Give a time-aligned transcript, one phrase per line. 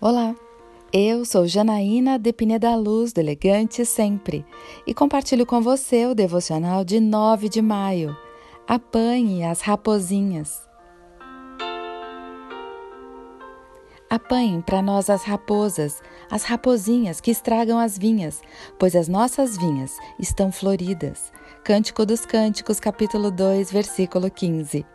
[0.00, 0.32] Olá,
[0.92, 4.46] eu sou Janaína de Pineda Luz, do Elegante Sempre,
[4.86, 8.16] e compartilho com você o devocional de 9 de maio.
[8.64, 10.62] Apanhe as raposinhas.
[14.08, 18.40] Apanhem para nós as raposas, as raposinhas que estragam as vinhas,
[18.78, 21.32] pois as nossas vinhas estão floridas.
[21.64, 24.86] Cântico dos Cânticos, capítulo 2, versículo 15.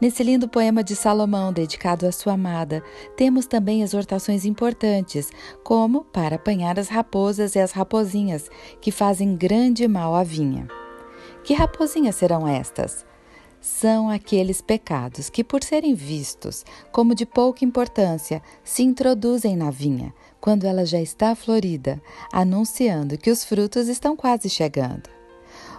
[0.00, 2.82] Nesse lindo poema de Salomão dedicado à sua amada,
[3.16, 5.30] temos também exortações importantes,
[5.64, 8.48] como para apanhar as raposas e as raposinhas
[8.80, 10.68] que fazem grande mal à vinha.
[11.42, 13.06] Que raposinhas serão estas?
[13.60, 20.14] São aqueles pecados que, por serem vistos como de pouca importância, se introduzem na vinha
[20.40, 22.00] quando ela já está florida,
[22.32, 25.17] anunciando que os frutos estão quase chegando.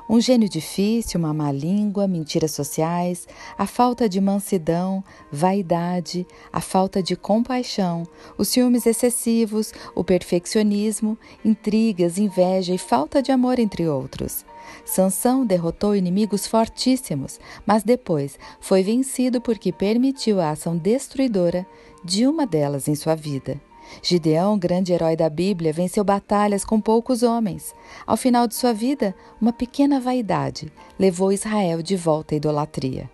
[0.10, 7.04] Um gênio difícil, uma má língua, mentiras sociais, a falta de mansidão, vaidade, a falta
[7.04, 14.44] de compaixão, os ciúmes excessivos, o perfeccionismo, intrigas, inveja e falta de amor, entre outros.
[14.84, 21.68] Sansão derrotou inimigos fortíssimos, mas depois foi vencido porque permitiu a ação destruidora
[22.04, 23.62] de uma delas em sua vida.
[24.02, 27.74] Gideão, grande herói da Bíblia, venceu batalhas com poucos homens.
[28.06, 33.10] Ao final de sua vida, uma pequena vaidade levou Israel de volta à idolatria.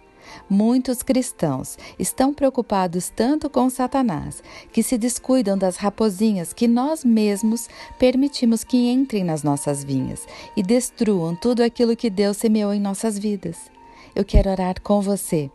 [0.50, 7.70] Muitos cristãos estão preocupados tanto com Satanás que se descuidam das raposinhas que nós mesmos
[7.98, 13.18] permitimos que entrem nas nossas vinhas e destruam tudo aquilo que Deus semeou em nossas
[13.18, 13.72] vidas.
[14.16, 15.50] Eu quero orar com você.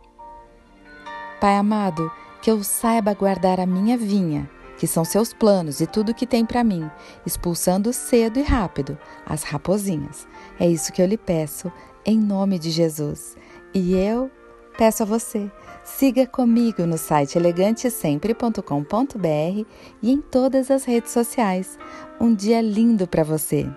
[1.39, 2.11] Pai amado,
[2.41, 4.49] que eu saiba guardar a minha vinha
[4.81, 6.89] que são seus planos e tudo que tem para mim,
[7.23, 10.27] expulsando cedo e rápido as raposinhas.
[10.59, 11.71] É isso que eu lhe peço,
[12.03, 13.37] em nome de Jesus.
[13.75, 14.31] E eu
[14.75, 15.51] peço a você,
[15.83, 19.67] siga comigo no site elegantesempre.com.br
[20.01, 21.77] e em todas as redes sociais.
[22.19, 23.69] Um dia lindo para você!